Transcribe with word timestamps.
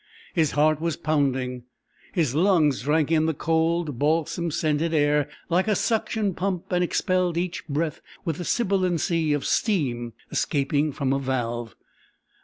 His 0.33 0.53
heart 0.53 0.81
was 0.81 0.97
pounding. 0.97 1.65
His 2.11 2.33
lungs 2.33 2.81
drank 2.81 3.11
in 3.11 3.27
the 3.27 3.35
cold, 3.35 3.99
balsam 3.99 4.49
scented 4.49 4.95
air 4.95 5.29
like 5.47 5.67
a 5.67 5.75
suction 5.75 6.33
pump 6.33 6.71
and 6.71 6.83
expelled 6.83 7.37
each 7.37 7.67
breath 7.67 8.01
with 8.25 8.37
the 8.37 8.43
sibilancy 8.43 9.31
of 9.31 9.45
steam 9.45 10.13
escaping 10.31 10.91
from 10.91 11.13
a 11.13 11.19
valve. 11.19 11.75